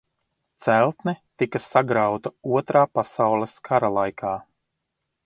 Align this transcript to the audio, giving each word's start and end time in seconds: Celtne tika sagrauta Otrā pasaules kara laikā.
Celtne 0.65 1.13
tika 1.43 1.61
sagrauta 1.65 2.33
Otrā 2.61 2.83
pasaules 2.99 3.55
kara 3.69 3.93
laikā. 4.01 4.37